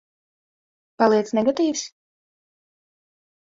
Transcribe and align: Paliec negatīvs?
Paliec 1.03 1.29
negatīvs? 1.41 1.85